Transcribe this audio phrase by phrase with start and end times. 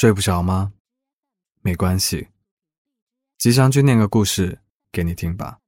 [0.00, 0.72] 睡不着吗？
[1.60, 2.28] 没关系，
[3.36, 4.60] 吉祥君念个故事
[4.92, 5.58] 给你听吧。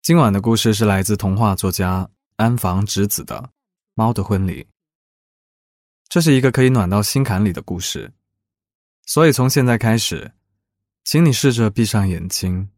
[0.00, 3.42] 今晚的故事是来自童话作家安房直子的
[3.94, 4.62] 《猫的婚礼》。
[6.08, 8.12] 这是一个可以暖到心坎里的故事，
[9.06, 10.32] 所以从现在开始，
[11.02, 12.70] 请你试着闭上眼睛，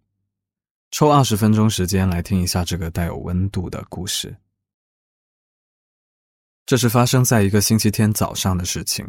[0.91, 4.35] 抽二十分钟时间来听一下这个带有温度的故事。
[6.73, 9.07] 这是发生在一个星期天早上的事情。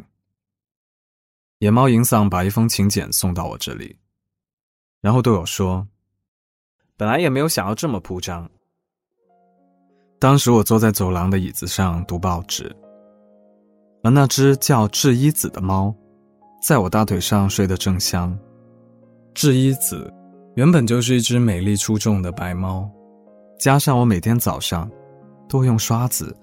[1.59, 3.97] 野猫银嗓把一封请柬送到我这里，
[4.99, 5.87] 然后对我说
[6.97, 8.51] ：“本来也没有想要这么铺张。”
[10.19, 12.69] 当时我坐在走廊的椅子上读报纸，
[14.03, 15.95] 而那只叫智一子的猫，
[16.61, 18.37] 在我大腿上睡得正香。
[19.33, 20.13] 智一子
[20.57, 22.91] 原本就是一只美丽出众的白猫，
[23.57, 24.91] 加上我每天早上
[25.47, 26.37] 都用刷子。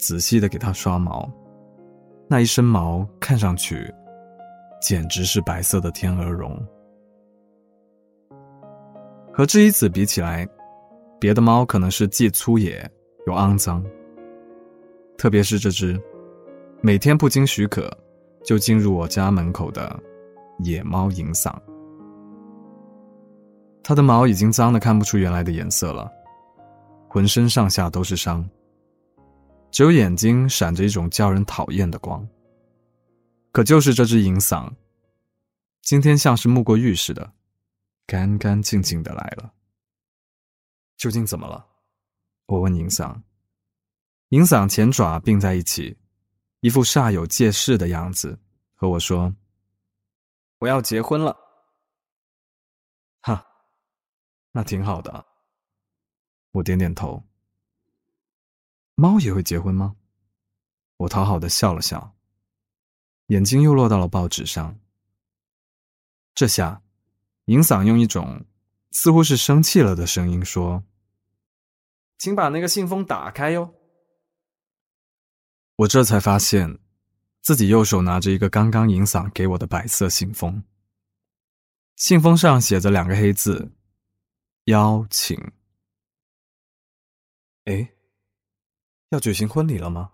[0.00, 1.30] 仔细的给它刷毛，
[2.26, 3.92] 那一身毛看上去
[4.80, 6.58] 简直是白色的天鹅绒。
[9.32, 10.48] 和智一子比起来，
[11.20, 12.90] 别的猫可能是既粗野
[13.26, 13.84] 又肮脏，
[15.18, 16.00] 特别是这只
[16.80, 17.90] 每天不经许可
[18.42, 19.98] 就进入我家门口的
[20.60, 21.54] 野猫银嗓。
[23.82, 26.10] 它的毛已经脏的看不出原来的颜色了，
[27.08, 28.48] 浑身上下都是伤。
[29.70, 32.26] 只有眼睛闪着一种叫人讨厌的光。
[33.52, 34.72] 可就是这只银嗓，
[35.82, 37.32] 今天像是沐过浴似的，
[38.06, 39.52] 干干净净的来了。
[40.96, 41.66] 究竟怎么了？
[42.46, 43.22] 我问银嗓。
[44.28, 45.98] 银嗓前爪并在一起，
[46.60, 48.38] 一副煞有介事的样子，
[48.74, 49.34] 和我说
[50.60, 51.36] ：“我要结婚了。”
[53.22, 53.44] 哈，
[54.52, 55.26] 那挺好的。
[56.52, 57.22] 我点点头。
[59.00, 59.96] 猫也会结婚吗？
[60.98, 62.14] 我讨好的笑了笑，
[63.28, 64.78] 眼睛又落到了报纸上。
[66.34, 66.82] 这下，
[67.46, 68.44] 银嗓用一种
[68.90, 70.84] 似乎是生气了的声音说
[72.18, 73.74] ：“请把那个信封打开哟。”
[75.76, 76.78] 我这才发现，
[77.40, 80.62] 自己右手拿着一个刚刚银嗓给我的白色信封，
[81.96, 83.72] 信封上写着两个黑字
[84.68, 85.52] ：“邀请。”
[87.64, 87.90] 哎。
[89.10, 90.12] 要举行婚礼了吗？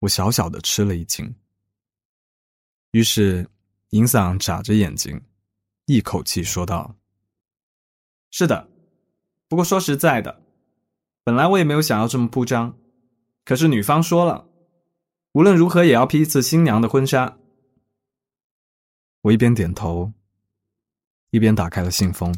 [0.00, 1.34] 我小小的吃了一惊。
[2.90, 3.48] 于是，
[3.90, 5.20] 银嗓眨着眼睛，
[5.86, 6.94] 一口气说道
[8.30, 8.68] ：“是的，
[9.48, 10.42] 不过说实在的，
[11.24, 12.78] 本来我也没有想要这么铺张，
[13.46, 14.46] 可是女方说了，
[15.32, 17.38] 无论如何也要披一次新娘的婚纱。”
[19.22, 20.12] 我一边点头，
[21.30, 22.34] 一边打开了信封。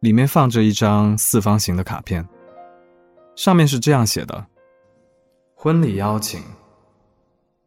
[0.00, 2.26] 里面放着一张四方形的卡片，
[3.34, 4.46] 上面是这样写的
[5.56, 6.42] ：“婚礼邀请，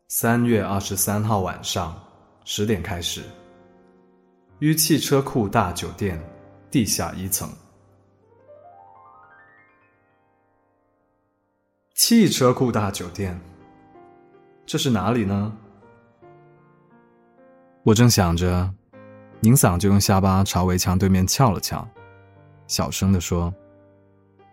[0.10, 2.00] 三月二十三号晚上
[2.46, 3.24] 十点开始，
[4.60, 6.22] 于汽车库大酒店
[6.70, 7.50] 地下一层。”
[11.96, 13.40] 汽车库大酒店，
[14.66, 15.52] 这是哪里呢？
[17.84, 18.72] 我正想着，
[19.42, 21.88] 宁桑就用下巴朝围墙对面翘了翘。
[22.70, 23.52] 小声的说：“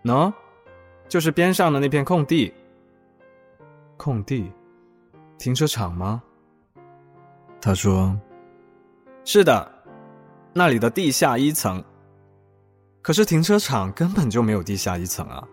[0.03, 0.33] 喏，
[1.07, 2.51] 就是边上的那片空地。
[3.95, 4.51] 空地，
[5.37, 6.21] 停车场吗？”
[7.61, 8.19] 他说
[9.23, 9.71] ：“是的，
[10.51, 11.81] 那里的地下一层。
[13.03, 15.47] 可是停车场根本就没有地下一层啊！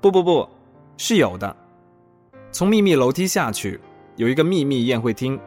[0.00, 0.48] 不不不，
[0.96, 1.54] 是有的。
[2.52, 3.78] 从秘密楼梯下去，
[4.14, 5.38] 有一个秘密宴会厅，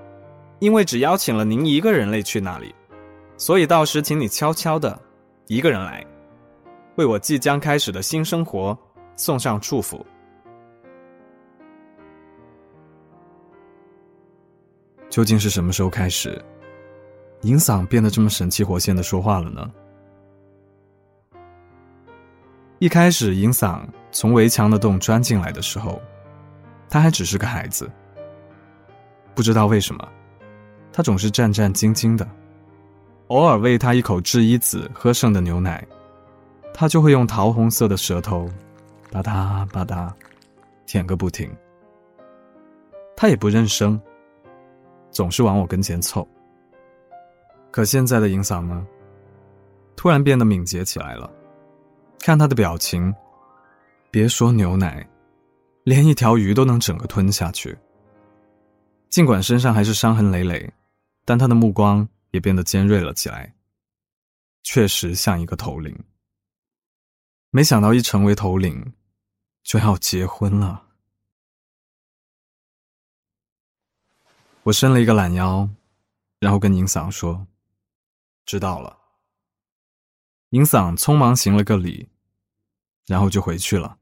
[0.60, 2.76] 因为只邀请了您一个人类去那里，
[3.38, 5.00] 所以到时请你悄悄的。”
[5.48, 6.06] 一个人来，
[6.96, 8.78] 为我即将开始的新生活
[9.16, 10.06] 送上祝福。
[15.10, 16.42] 究竟是什么时候开始，
[17.42, 19.70] 银嗓变得这么神气活现的说话了呢？
[22.80, 26.02] 一开始，银嗓从围墙的洞钻进来的时候，
[26.90, 27.92] 他还只是个孩子。
[29.36, 30.08] 不知道为什么，
[30.94, 32.28] 他总是战战兢兢的。
[33.32, 35.88] 偶尔喂他一口智一子喝剩的牛奶，
[36.74, 38.46] 他就会用桃红色的舌头，
[39.10, 40.12] 吧嗒吧嗒，
[40.86, 41.50] 舔个不停。
[43.16, 43.98] 他也不认生，
[45.12, 46.28] 总是往我跟前凑。
[47.72, 48.86] 可现在的银嗓呢，
[49.96, 51.32] 突然变得敏捷起来了。
[52.20, 53.16] 看他的表情，
[54.12, 55.08] 别说牛奶，
[55.86, 57.78] 连一条鱼都能整个吞下去。
[59.10, 60.70] 尽管身上还是伤痕累累，
[61.24, 62.06] 但他的目光。
[62.32, 63.56] 也变得尖锐了起来，
[64.64, 65.98] 确实像一个头领。
[67.50, 68.94] 没想到一成为头领，
[69.64, 70.88] 就要结婚了。
[74.64, 75.70] 我伸了一个懒腰，
[76.40, 77.48] 然后跟银嗓说
[78.46, 78.98] ：“知道了。”
[80.52, 82.08] 银嗓匆忙行了个礼，
[83.08, 83.98] 然后就回去了。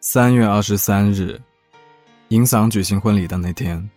[0.00, 1.40] 三月二十三日，
[2.30, 3.88] 银桑举行婚礼的那天，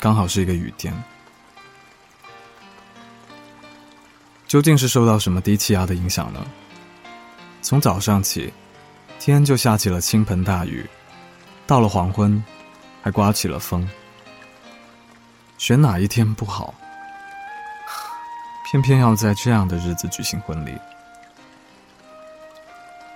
[0.00, 0.94] 刚好是一个雨天。
[4.46, 6.46] 究竟是受到什么低气压的影响呢？
[7.60, 8.50] 从早上起，
[9.18, 10.88] 天就下起了倾盆大雨，
[11.66, 12.42] 到了黄昏，
[13.02, 13.86] 还刮起了风。
[15.58, 16.74] 选哪一天不好？
[18.64, 20.74] 偏偏要在这样的日子举行婚礼。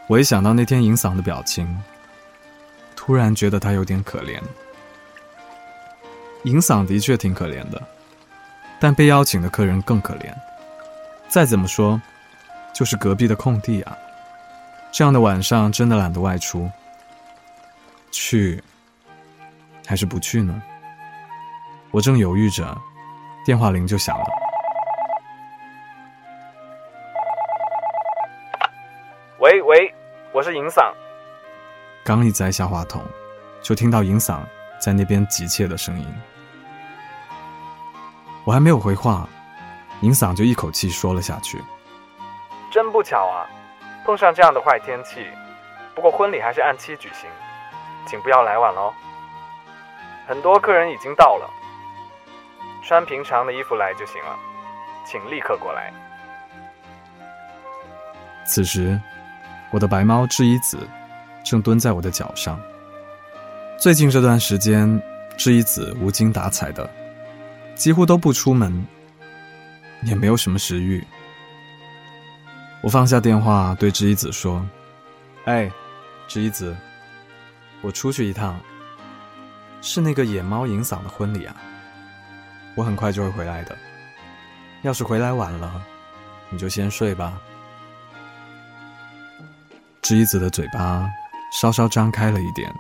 [0.09, 1.83] 我一想到那天银嗓的表情，
[3.11, 4.41] 突然觉得他有点可怜。
[6.45, 7.83] 银嗓的确挺可怜的，
[8.79, 10.33] 但被邀请的客人更可怜。
[11.27, 12.01] 再怎么说，
[12.73, 13.99] 就是隔壁的空地啊。
[14.93, 16.71] 这样的晚上真的懒得外出，
[18.13, 18.63] 去
[19.85, 20.63] 还是不去呢？
[21.91, 22.81] 我正犹豫着，
[23.45, 24.25] 电话铃就响了。
[29.41, 29.93] 喂喂，
[30.33, 30.95] 我是银嗓。
[32.11, 33.01] 刚一摘下话筒，
[33.63, 34.41] 就听到银嗓
[34.81, 36.13] 在那边急切的声音。
[38.43, 39.29] 我还没有回话，
[40.01, 41.63] 银嗓就一口气说了下去
[42.69, 43.47] ：“真不巧啊，
[44.05, 45.25] 碰上这样的坏天气。
[45.95, 47.31] 不过婚礼还是按期举行，
[48.09, 48.93] 请不要来晚喽。
[50.27, 51.49] 很多客人已经到了，
[52.83, 54.37] 穿平常的衣服来就行了，
[55.07, 55.93] 请立刻过来。”
[58.45, 59.01] 此时。
[59.73, 60.77] 我的白猫智一子
[61.51, 62.61] 正蹲在我的脚上。
[63.77, 65.03] 最近这段时间，
[65.37, 66.89] 智一子无精打采的，
[67.75, 68.87] 几乎都不出门，
[70.05, 71.05] 也没有什么食欲。
[72.85, 74.65] 我放下电话，对智一子说
[75.47, 75.69] ：“哎，
[76.29, 76.77] 智一子，
[77.83, 78.57] 我出去一趟，
[79.83, 81.57] 是那个野猫银嗓的婚礼啊。
[82.77, 83.77] 我很快就会回来的。
[84.83, 85.83] 要是回来晚了，
[86.49, 87.37] 你就先睡吧。”
[90.01, 91.11] 知一子的嘴巴
[91.51, 92.73] 稍稍张开了一点，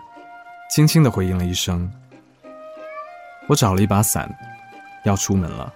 [0.70, 1.90] 轻轻的回应了一声。
[3.48, 4.32] 我找了一把伞，
[5.04, 5.72] 要出门了。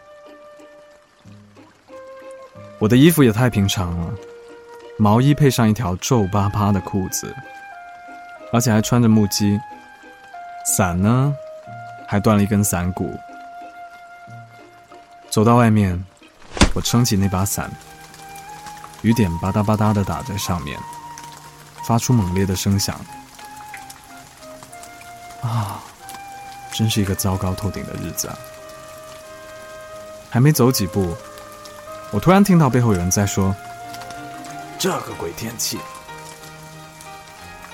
[2.79, 4.15] 我的衣服也太平常了，
[4.99, 7.35] 毛衣配上一条皱巴巴的裤子，
[8.53, 9.61] 而且还穿着木屐。
[10.77, 11.35] 伞呢，
[12.07, 13.19] 还断了一根伞骨。
[15.31, 16.03] 走到外面，
[16.75, 17.71] 我撑起那把伞，
[19.03, 20.79] 雨点吧嗒吧嗒的打在上面。
[21.87, 22.99] 发出猛烈的声响，
[25.43, 25.83] 啊，
[26.73, 28.39] 真是一个糟糕透顶的日子啊！
[30.31, 31.15] 还没走几步，
[32.11, 33.55] 我突然听到背后有人在说
[34.79, 35.79] ：“这个鬼天气！”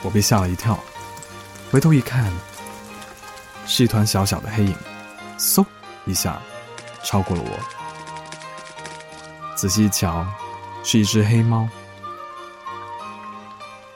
[0.03, 0.79] 我被吓了一跳，
[1.71, 2.31] 回头一看，
[3.67, 4.77] 是一团小小的黑影，
[5.39, 5.65] 嗖
[6.05, 6.41] 一下
[7.05, 7.59] 超过了我。
[9.57, 10.27] 仔细一瞧，
[10.83, 11.69] 是一只黑猫。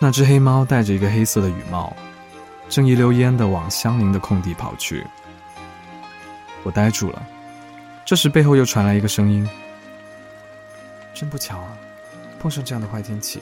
[0.04, 1.96] 那只黑猫戴着一个黑色的羽帽，
[2.68, 5.02] 正一溜烟的往相邻的空地跑去。
[6.62, 7.22] 我呆住了。
[8.04, 9.48] 这时背后又传来一个声音
[11.14, 11.72] ：“真不巧啊，
[12.38, 13.40] 碰上这样的坏天气，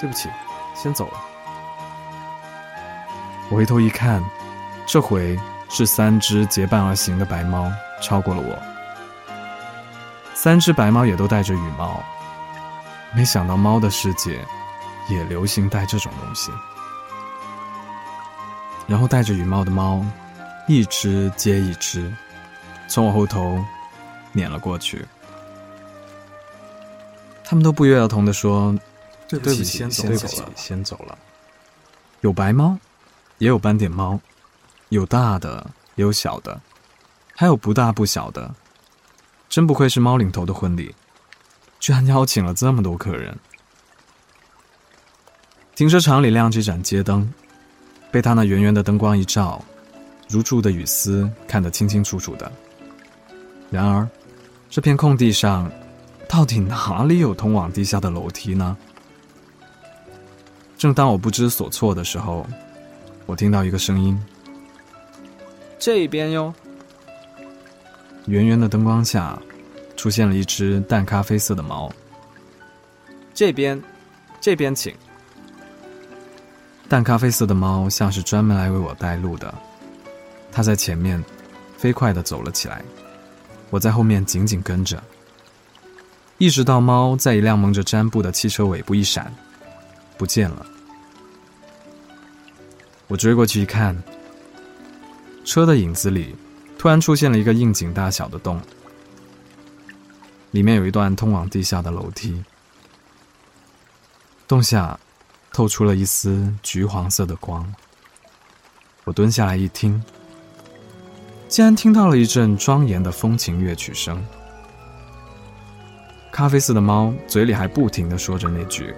[0.00, 0.28] 对不起，
[0.74, 1.20] 先走了。”
[3.48, 4.20] 我回头一看，
[4.88, 7.70] 这回是三只结伴而行的白猫
[8.02, 8.60] 超过了我。
[10.34, 12.02] 三只白猫也都戴着羽帽，
[13.14, 14.44] 没想到猫的世界。
[15.08, 16.50] 也流行戴这种东西，
[18.86, 20.04] 然后戴着羽帽的猫，
[20.66, 22.12] 一只接一只，
[22.88, 23.64] 从我后头
[24.32, 25.04] 撵了过去。
[27.44, 28.76] 他们都不约而同的说
[29.28, 31.16] ：“对不起，先走了，先走了。”
[32.22, 32.76] 有白猫，
[33.38, 34.18] 也有斑点猫，
[34.88, 36.60] 有大的，也有小的，
[37.36, 38.52] 还有不大不小的。
[39.48, 40.92] 真不愧是猫领头的婚礼，
[41.78, 43.38] 居然邀请了这么多客人。
[45.76, 47.30] 停车场里亮着一盏街灯，
[48.10, 49.62] 被他那圆圆的灯光一照，
[50.26, 52.50] 如注的雨丝看得清清楚楚的。
[53.70, 54.08] 然而，
[54.70, 55.70] 这片空地上，
[56.26, 58.74] 到底哪里有通往地下的楼梯呢？
[60.78, 62.46] 正当我不知所措的时候，
[63.26, 64.18] 我听到一个声音
[65.78, 66.54] ：“这边哟。”
[68.24, 69.38] 圆圆的灯光下，
[69.94, 71.92] 出现了一只淡咖啡色的猫。
[73.34, 73.78] 这边，
[74.40, 74.94] 这边请。
[76.88, 79.52] 淡咖啡色的猫像是专门来为我带路的，
[80.52, 81.22] 它在前面
[81.76, 82.82] 飞快的走了起来，
[83.70, 85.02] 我在后面紧紧跟着。
[86.38, 89.34] 一直到猫在一辆蒙着毡布的汽车尾部一闪，
[90.16, 90.64] 不见了。
[93.08, 94.00] 我追过去一看，
[95.44, 96.36] 车的影子里
[96.78, 98.60] 突然出现了一个硬井大小的洞，
[100.52, 102.44] 里面有一段通往地下的楼梯，
[104.46, 104.98] 洞下
[105.56, 107.66] 透出了一丝橘黄色的光。
[109.04, 110.04] 我蹲下来一听，
[111.48, 114.22] 竟然听到了一阵庄严的风琴乐曲声。
[116.30, 118.94] 咖啡色的猫嘴里还不停的说着那句：“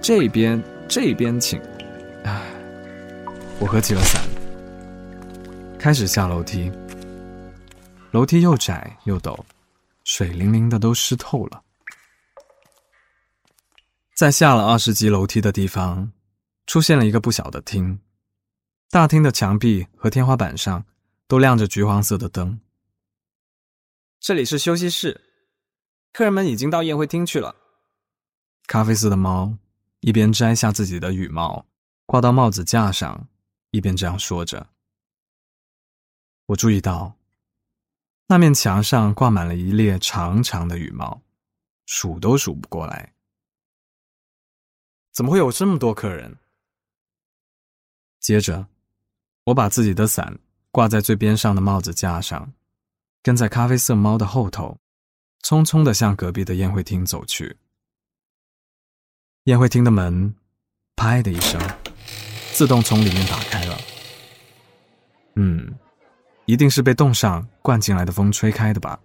[0.00, 1.60] 这边，这边请。”
[2.22, 2.40] 唉，
[3.58, 4.22] 我合起了伞，
[5.76, 6.70] 开始下楼梯。
[8.12, 9.36] 楼梯又窄又陡，
[10.04, 11.60] 水灵灵的都湿透了。
[14.16, 16.10] 在下了二十级楼梯的地方，
[16.66, 18.00] 出现了一个不小的厅。
[18.88, 20.82] 大厅的墙壁和天花板上
[21.28, 22.58] 都亮着橘黄色的灯。
[24.18, 25.20] 这里是休息室，
[26.14, 27.54] 客人们已经到宴会厅去了。
[28.66, 29.54] 咖啡色的猫
[30.00, 31.66] 一边摘下自己的羽毛
[32.06, 33.28] 挂到帽子架上，
[33.70, 34.66] 一边这样说着。
[36.46, 37.18] 我注意到，
[38.28, 41.20] 那面墙上挂满了一列长长的羽毛，
[41.84, 43.12] 数都数不过来。
[45.16, 46.36] 怎么会有这么多客人？
[48.20, 48.66] 接着。
[49.44, 50.36] 我把自己的伞
[50.72, 52.52] 挂在最边上的帽子架上，
[53.22, 54.76] 跟在咖啡色猫的后头，
[55.42, 57.56] 匆匆的向隔壁的宴会厅走去。
[59.44, 60.34] 宴会厅的门
[60.96, 61.58] “拍”的一声，
[62.52, 63.78] 自动从里面打开了。
[65.36, 65.72] 嗯，
[66.44, 69.00] 一定是被冻上灌进来的风吹开的吧。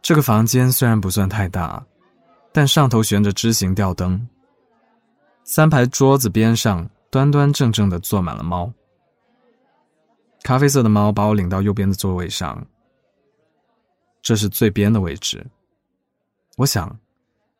[0.00, 1.86] 这个房间虽然不算太大，
[2.56, 4.26] 但上头悬着枝形吊灯，
[5.44, 6.88] 三排桌子边上。
[7.10, 8.70] 端端正正的坐满了猫。
[10.42, 12.66] 咖啡色的猫把我领到右边的座位上，
[14.20, 15.46] 这是最边的位置。
[16.56, 16.98] 我想，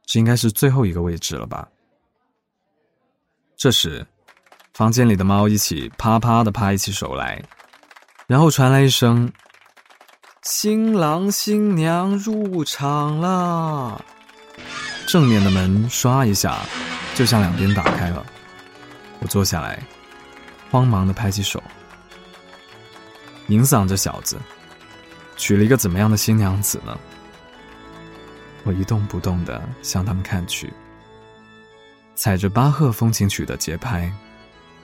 [0.05, 1.69] 这应该是最后一个位置了吧。
[3.57, 4.07] 这时，
[4.75, 7.43] 房间里的猫一起啪啪的拍起手来，
[8.27, 9.33] 然后传来一声
[10.43, 14.05] ：“新郎新娘入场了。”
[15.07, 16.59] 正面的门唰一下
[17.15, 18.27] 就向两边打开了。
[19.21, 19.83] 我坐下来，
[20.71, 21.63] 慌忙的拍起手。
[23.49, 24.37] 银嗓这小子，
[25.37, 26.99] 娶了一个怎么样的新娘子呢？
[28.65, 30.73] 我一动不动的向他们看去，
[32.17, 34.13] 踩着巴赫风琴曲的节拍，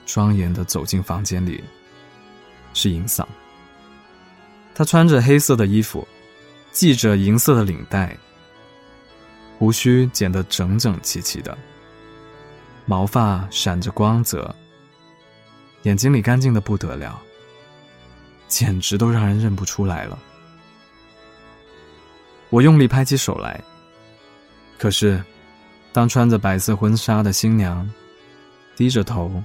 [0.05, 1.61] 庄严的走进房间里。
[2.73, 3.25] 是银嗓。
[4.73, 6.07] 他穿着黑色的衣服，
[6.71, 8.17] 系着银色的领带，
[9.63, 11.57] 胡须剪得整整齐齐的。
[12.85, 14.53] 毛发闪着光泽，
[15.83, 17.17] 眼睛里干净的不得了，
[18.49, 20.19] 简直都让人认不出来了。
[22.49, 23.63] 我用力拍起手来，
[24.77, 25.23] 可是，
[25.93, 27.89] 当穿着白色婚纱的新娘
[28.75, 29.41] 低着头，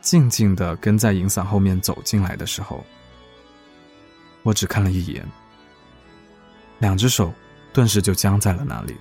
[0.00, 2.82] 静静的跟在银伞后面走进来的时候，
[4.44, 5.22] 我只看了一眼，
[6.78, 7.34] 两只手
[7.74, 8.96] 顿时就僵在了那里，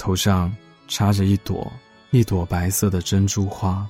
[0.00, 0.50] 头上。
[0.92, 1.72] 插着一朵
[2.10, 3.86] 一朵白色的珍珠花，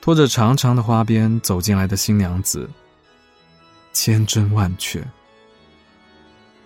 [0.00, 2.66] 拖着长长的花边走进来的新娘子，
[3.92, 5.06] 千真万确，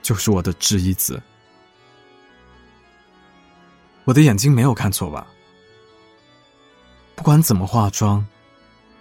[0.02, 1.20] 就是我的智一子。
[4.04, 5.26] 我的眼睛没有看错吧？
[7.16, 8.24] 不管怎么化妆，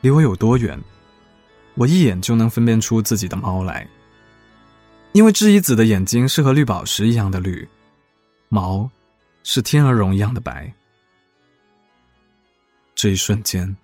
[0.02, 0.82] 离我有多远，
[1.76, 3.88] 我一眼就能分辨出自己的猫来。
[5.12, 7.70] 因为智一子的眼睛是和绿宝石一样的绿，
[8.50, 8.90] 毛。
[9.48, 10.74] 是天鹅绒一样的白。
[12.96, 13.78] 这一瞬间，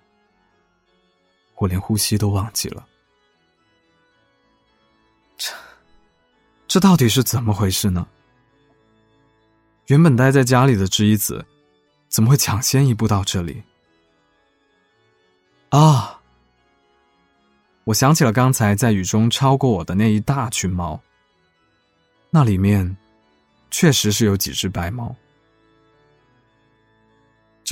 [1.54, 2.84] 我连呼吸都忘记了。
[5.36, 5.52] 这，
[6.66, 8.04] 这到底是怎么回事呢？
[9.86, 11.46] 原本待在家里的知一子，
[12.08, 13.62] 怎么会抢先一步到这里？
[15.68, 16.20] 啊！
[17.84, 21.00] 我想起了刚才在雨中超过我的那一大群猫，
[22.30, 22.96] 那里面
[23.70, 25.14] 确实是有几只白猫。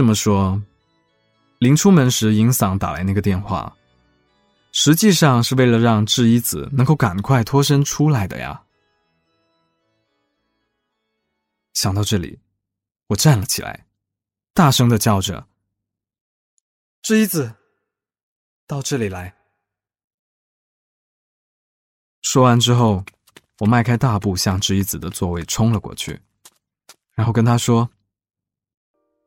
[0.00, 0.62] 这么说，
[1.58, 3.76] 临出门时银嗓打来那个电话，
[4.72, 8.64] 实际上是为了让智一子能够赶快脱身出来的呀。
[11.74, 12.40] 想到这里，
[13.08, 13.84] 我站了起来，
[14.54, 15.46] 大声的叫着
[17.04, 17.56] ：“智一子，
[18.66, 19.36] 到这里来！”
[22.24, 23.04] 说完之后，
[23.58, 26.18] 我迈开大步向智一子的座位冲了过去，
[27.12, 27.90] 然后跟他说。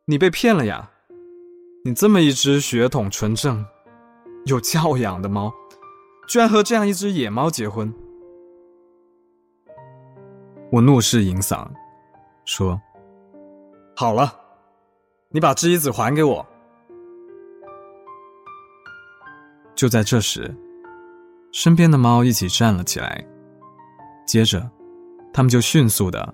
[0.06, 0.92] 你被骗了呀！
[1.86, 3.66] 你这么一只血统纯正、
[4.46, 5.54] 有教养的猫，
[6.28, 7.94] 居然和这样一只野猫结婚。
[10.74, 11.66] 我怒视银嗓，
[12.44, 12.82] 说
[13.96, 14.36] ：“好了，
[15.30, 16.46] 你把知一子还给我。”
[19.74, 20.54] 就在这时，
[21.54, 23.26] 身边的猫一起站了起来，
[24.28, 24.70] 接着，
[25.32, 26.34] 它们就迅速的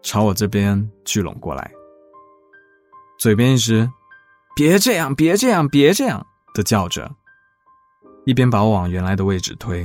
[0.00, 1.70] 朝我这边聚拢过来，
[3.24, 3.90] 嘴边一直
[4.54, 7.10] “别这样，别这样，别这样”的叫着，
[8.26, 9.82] 一边把我往原来的位置推。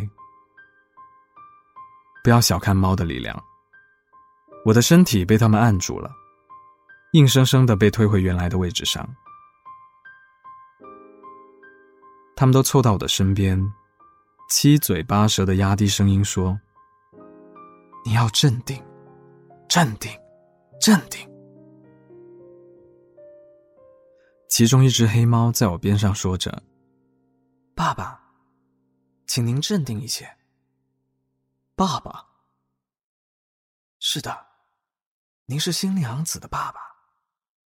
[2.22, 3.42] 不要小看猫的力量。
[4.66, 6.12] 我的身体被他们按住了，
[7.14, 9.08] 硬生生的被推回原来的位置上。
[12.36, 13.58] 他们都凑到我的身边，
[14.50, 16.60] 七嘴八舌的压低声音说
[18.04, 18.84] ：“你要镇定，
[19.70, 20.12] 镇定，
[20.82, 21.26] 镇定。”
[24.50, 26.64] 其中一只黑猫在我边上说着
[27.76, 28.20] ：“爸爸，
[29.28, 30.38] 请您镇定一些。”
[31.78, 32.26] 爸爸，
[34.00, 34.48] 是的。
[35.46, 36.80] 您是新娘子的爸爸，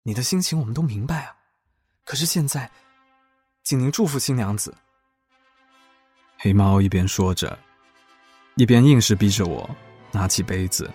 [0.02, 1.36] 你的心情我们都明白啊。
[2.04, 2.70] 可是现在，
[3.62, 4.76] 请您祝福新娘子。
[6.38, 7.58] 黑猫一边说着，
[8.56, 9.68] 一边硬是逼着我
[10.12, 10.90] 拿起杯子，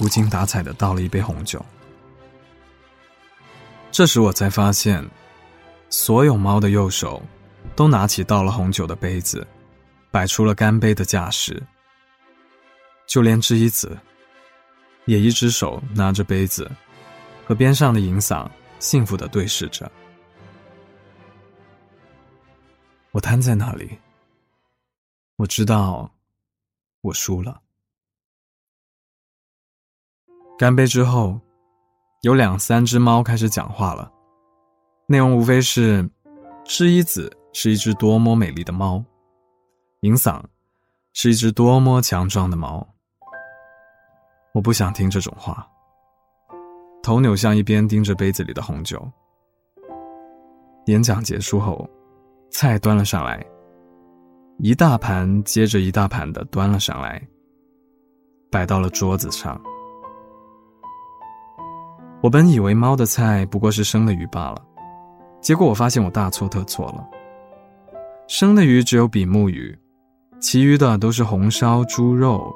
[0.00, 1.64] 无精打采的倒了一杯红酒。
[3.92, 5.06] 这时我才发现，
[5.90, 7.22] 所有猫的右手
[7.76, 9.46] 都拿起倒了红酒的杯子，
[10.10, 11.62] 摆出了干杯的架势，
[13.06, 13.96] 就连知一子。
[15.04, 16.70] 也一只手拿着杯子，
[17.44, 19.90] 和边上的银嗓幸福的对视着。
[23.10, 23.98] 我瘫在那里，
[25.34, 26.08] 我知道
[27.00, 27.60] 我输了。
[30.56, 31.40] 干杯之后，
[32.22, 34.08] 有两三只猫开始讲话了，
[35.06, 36.08] 内容无非是：
[36.64, 39.02] 知一子是一只多么美丽的猫，
[40.02, 40.40] 银嗓
[41.14, 42.86] 是一只多么强壮的猫。
[44.54, 45.68] 我不想听这种话。
[47.02, 49.04] 头扭向一边，盯着杯子里的红酒。
[50.86, 51.90] 演讲结束后，
[52.52, 53.44] 菜端了上来，
[54.58, 57.20] 一大盘接着一大盘的端了上来，
[58.48, 59.60] 摆到了桌子上。
[62.22, 64.62] 我本以为猫的菜不过是生的鱼罢了，
[65.40, 67.04] 结果我发现我大错特错了。
[68.28, 69.76] 生的鱼只有比目鱼，
[70.40, 72.54] 其余的都是红烧猪肉、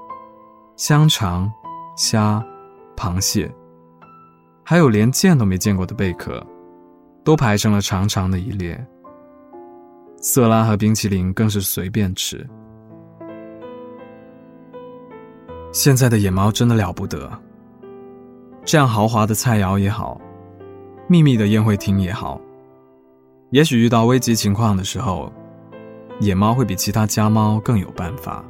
[0.77, 1.53] 香肠。
[1.99, 2.45] 虾、
[2.95, 3.51] 螃蟹，
[4.63, 6.47] 还有连见都没见过的贝壳，
[7.25, 8.79] 都排成了长长的一列。
[10.19, 12.47] 色拉和冰淇淋更是随便吃。
[15.73, 17.33] 现在的野猫真的了不得，
[18.67, 20.21] 这样豪华的菜肴也好，
[21.07, 22.41] 秘密的宴会厅也好，
[23.51, 25.33] 也许遇到危急情况的时候，
[26.19, 28.45] 野猫会比其他家猫更有办法。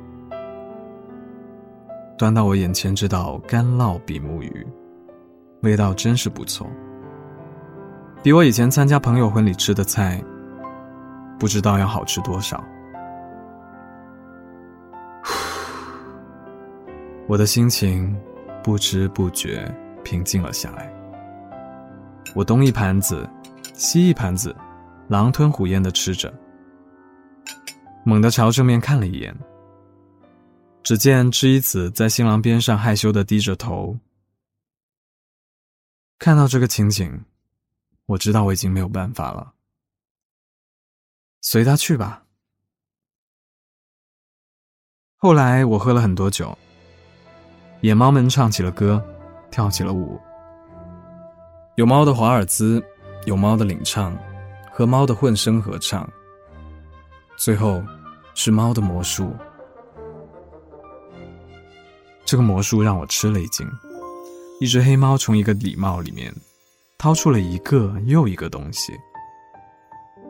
[2.16, 4.66] 端到我眼前这道干烙比目鱼，
[5.60, 6.66] 味道真是不错，
[8.22, 10.18] 比我以前参加朋友婚礼吃的菜，
[11.38, 12.64] 不知道要好吃多少。
[17.26, 18.16] 我的心情
[18.62, 19.70] 不知不觉
[20.06, 20.88] 平静了下来。
[22.32, 23.28] 我东一盘子，
[23.74, 24.54] 西一盘子，
[25.08, 26.32] 狼吞虎咽的吃着，
[28.04, 29.36] 猛地朝正面看了一眼。
[30.84, 33.98] 只见知一子在新郎边上害羞的低着头。
[36.20, 37.24] 看到这个情景，
[38.06, 39.54] 我知道我已经没有办法了。
[41.40, 42.22] 随他去吧。
[45.16, 46.56] 后来我喝了很多酒，
[47.80, 49.04] 野猫们唱起了歌，
[49.50, 50.20] 跳起了舞。
[51.76, 52.82] 有猫的华尔兹，
[53.26, 54.16] 有猫的领唱，
[54.72, 56.08] 和猫的混声合唱。
[57.36, 57.82] 最后，
[58.34, 59.34] 是猫的魔术。
[62.24, 63.64] 这个魔术让我吃了一惊，
[64.60, 66.34] 一只黑猫从一个礼帽里面
[66.98, 68.92] 掏出了一个又一个东西，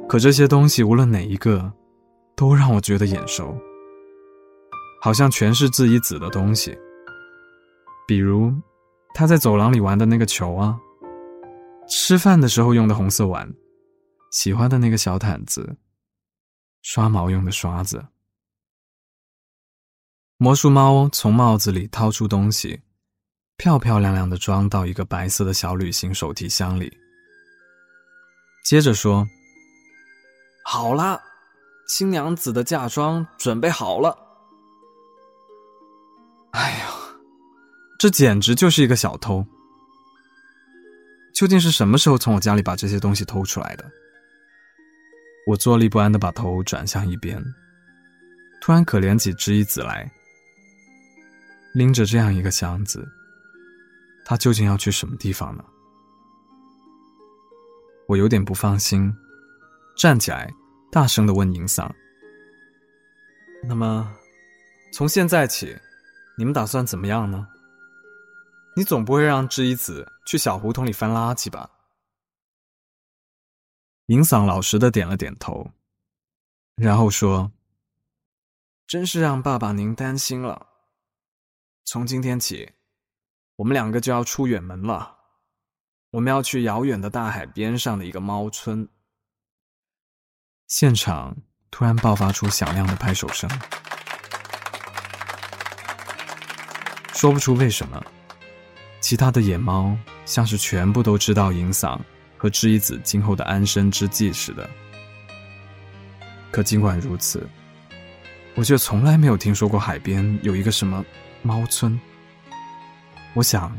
[0.09, 1.73] 可这些东西无论哪一个，
[2.35, 3.57] 都让我觉得眼熟，
[5.01, 6.77] 好像全是自己子的东西。
[8.07, 8.53] 比如，
[9.19, 10.79] 他在走廊里玩的那个球啊，
[11.89, 13.51] 吃饭的时候用的红色碗，
[14.31, 15.79] 喜欢的那个小毯子，
[16.83, 18.09] 刷毛用的刷子。
[20.37, 22.83] 魔术猫从帽子里掏出东西，
[23.57, 26.95] 漂漂亮亮的装到一个白色的小旅行手提箱里。
[28.67, 29.27] 接着说
[30.63, 31.19] ：“好啦，
[31.89, 34.15] 新娘子的嫁妆准备好了。”
[36.53, 36.91] 哎呀，
[37.99, 39.45] 这简直就是一个小偷！
[41.33, 43.85] 究竟是什么时候从我家里把这些东西偷出来的？
[45.47, 47.43] 我坐立不安的把头转向一边，
[48.61, 50.11] 突然可怜起知一子来。
[51.75, 53.07] 拎着这样一个箱子，
[54.25, 55.65] 他究竟要去什么地方呢？
[58.09, 59.13] 我有点不放心，
[59.97, 60.51] 站起来，
[60.91, 61.95] 大声的问银桑
[63.63, 64.11] ：“那么，
[64.93, 65.77] 从现在起，
[66.39, 67.47] 你们打算怎么样呢？
[68.77, 71.69] 你总不会让知一子去小胡同里翻垃圾吧？”
[74.07, 75.73] 银桑老实的点了点头，
[76.77, 77.51] 然后说
[78.87, 80.69] ：“真是让爸爸您担心了。
[81.85, 82.75] 从今天起，
[83.57, 85.15] 我们两个就要出远门了。”
[86.11, 88.89] 我们要去遥远的大海边上的一个猫村。
[90.67, 91.37] 现场
[91.71, 93.51] 突然爆发出响亮的拍手声，
[97.13, 98.03] 说不出为什么，
[99.01, 101.99] 其他的野猫像是全部都知道银嗓
[102.37, 104.69] 和知一子今后的安身之计似的。
[106.51, 107.49] 可尽管如此，
[108.55, 111.05] 我却从来没有听说过海边有一个什么
[111.43, 111.99] 猫村。
[113.35, 113.77] 我想。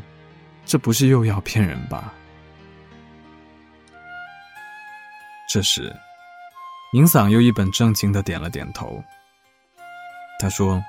[0.70, 2.14] 这不是又要骗人吧？
[5.50, 5.96] 这时，
[6.92, 9.02] 银嗓又一本正经的点了点头。
[10.42, 10.84] 他说：“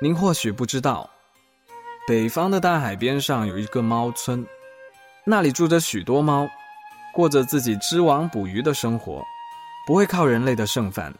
[0.00, 1.10] 您或许不知道，
[2.06, 4.46] 北方的大海边上有一个猫村，
[5.24, 6.48] 那里住着许多猫，
[7.12, 9.24] 过着自己织网捕鱼的生活，
[9.86, 11.12] 不会靠人类的剩饭，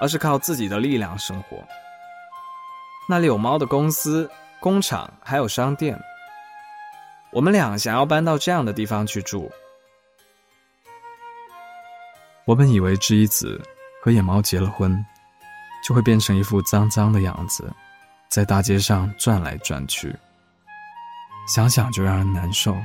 [0.00, 1.56] 而是靠自己的力量生活。
[3.08, 5.94] 那里有猫的公司。”工厂还有商店，
[7.30, 9.52] 我们俩想要搬到这样的地方去住。
[12.46, 13.60] 我本以为知一子
[14.02, 15.04] 和野猫结了婚，
[15.86, 17.70] 就会变成一副脏脏的样子，
[18.30, 20.16] 在大街上转来转去，
[21.46, 22.76] 想想就让人难受。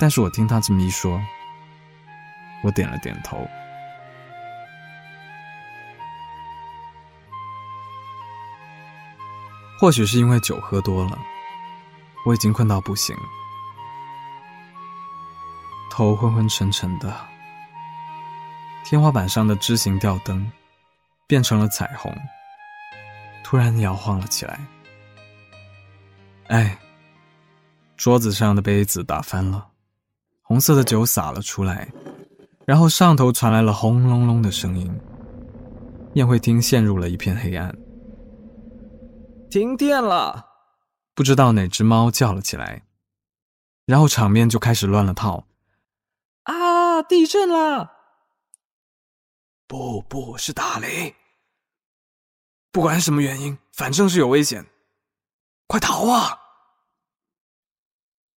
[0.00, 1.20] 但是我听他这么一说，
[2.62, 3.46] 我点了点头。
[9.80, 11.16] 或许是因为酒喝多了，
[12.26, 13.16] 我已经困到不行，
[15.88, 17.14] 头昏昏沉沉的。
[18.84, 20.50] 天花板上的枝形吊灯
[21.28, 22.12] 变成了彩虹，
[23.44, 24.58] 突然摇晃了起来。
[26.48, 26.76] 哎，
[27.98, 29.70] 桌子上的杯子打翻了，
[30.40, 31.92] 红色的酒洒了出来，
[32.64, 34.88] 然后上头传来了轰隆隆的声音，
[36.14, 37.76] 宴会厅陷入了一片黑暗。
[39.50, 40.46] 停电了，
[41.12, 42.84] 不知道哪只猫叫了起来，
[43.84, 45.44] 然后场面就开始乱了套。
[46.44, 47.02] 啊！
[47.02, 47.92] 地震了！
[49.66, 51.14] 不，不是打雷。
[52.70, 54.64] 不管什么原因，反正是有危险，
[55.66, 56.38] 快逃啊！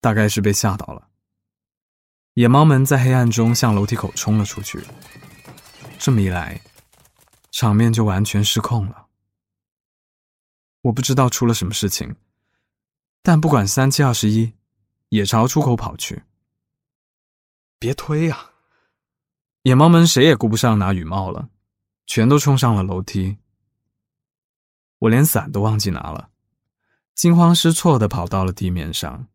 [0.01, 1.07] 大概是被吓到了，
[2.33, 4.83] 野猫们在黑暗中向楼梯口冲了出去。
[5.99, 6.59] 这么一来，
[7.51, 9.05] 场面就完全失控了。
[10.81, 12.15] 我不知道出了什么事情，
[13.21, 14.53] 但不管三七二十一，
[15.09, 16.23] 也朝出口跑去。
[17.77, 18.53] 别推啊！
[19.61, 21.49] 野猫们谁也顾不上拿雨帽了，
[22.07, 23.37] 全都冲上了楼梯。
[24.97, 26.31] 我连伞都忘记拿了，
[27.13, 29.27] 惊慌失措的跑到了地面上。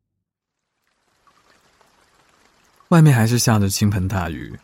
[2.88, 4.58] 外面还是下着倾盆大雨，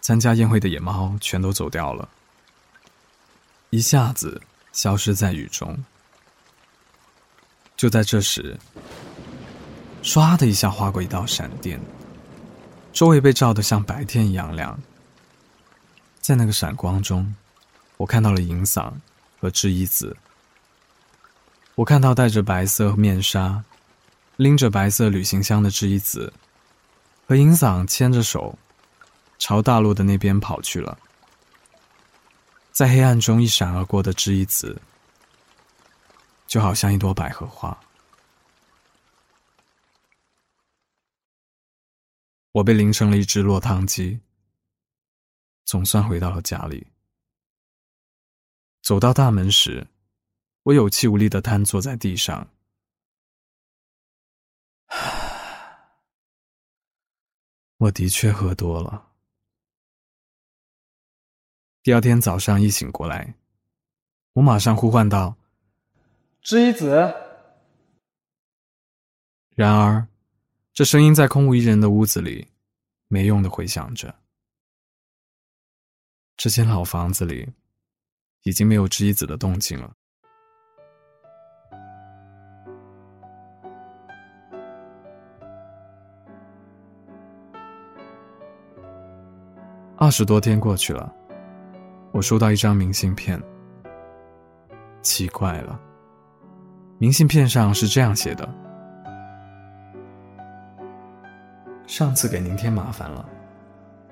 [0.00, 2.08] 参加宴会的野猫全都走掉了，
[3.70, 4.40] 一下子。
[4.70, 5.76] 消失在雨中。
[7.76, 8.56] 就在这时，
[10.04, 11.80] 唰的一下划过一道闪电，
[12.92, 14.78] 周围被照得像白天一样亮。
[16.20, 17.34] 在那个闪光中，
[17.96, 18.92] 我看到了银嗓
[19.40, 20.16] 和知一子。
[21.74, 23.64] 我看到戴着白色面纱、
[24.36, 26.32] 拎着白色旅行箱的知一子，
[27.28, 28.58] 和银嗓牵着手，
[29.38, 30.98] 朝大陆的那边跑去了。
[32.72, 34.80] 在黑暗中一闪而过的知一子，
[36.46, 37.78] 就好像一朵百合花。
[42.52, 44.18] 我被淋成了一只落汤鸡，
[45.66, 46.86] 总算回到了家里。
[48.80, 49.86] 走到大门时，
[50.62, 52.48] 我有气无力的瘫坐在地上。
[57.78, 59.12] 我的确喝多了。
[61.82, 63.34] 第二天早上一醒过来，
[64.32, 65.36] 我马上呼唤道
[66.42, 67.14] ：“知一子。”
[69.54, 70.06] 然而，
[70.72, 72.48] 这声音在空无一人的屋子里
[73.06, 74.14] 没用的回响着。
[76.36, 77.48] 这间老房子里
[78.42, 79.94] 已经没有知一子的动静了。
[90.00, 91.12] 二十多天过去了。
[92.12, 93.42] 我收到一张明信片，
[95.02, 95.78] 奇怪了，
[96.98, 98.48] 明信片上是这样写的
[101.84, 103.28] ：“上次给您添麻烦了，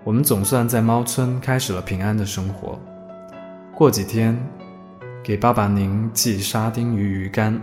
[0.03, 2.77] 我们总算在猫村开始了平安的生活。
[3.73, 4.37] 过几天，
[5.23, 7.57] 给爸爸您寄沙丁鱼鱼干，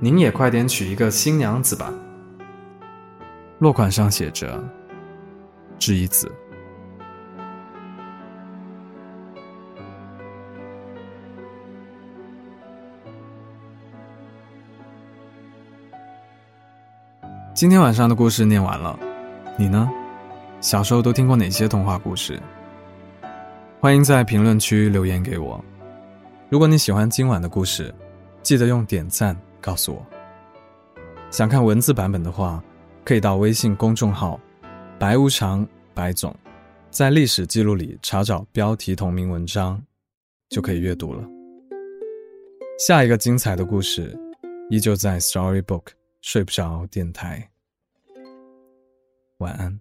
[0.00, 1.92] 您也快点娶一个新娘子吧。”
[3.60, 4.58] 落款上写着
[5.78, 6.32] ：“知一子。”
[17.56, 19.00] 今天晚上的故事念完了，
[19.56, 19.90] 你呢？
[20.60, 22.38] 小时候都听过哪些童话故事？
[23.80, 25.64] 欢迎在评论区留言给我。
[26.50, 27.94] 如果你喜欢今晚的故事，
[28.42, 30.06] 记得用点赞告诉我。
[31.30, 32.62] 想看文字版本的话，
[33.06, 34.38] 可以到微信公众号
[35.00, 36.36] “白无常白总”，
[36.92, 39.82] 在历史记录里查找标题同名文章，
[40.50, 41.26] 就可以阅读了。
[42.78, 44.14] 下一个精彩的故事，
[44.68, 45.84] 依旧在 Storybook。
[46.26, 47.52] 睡不着，电台。
[49.36, 49.80] 晚安。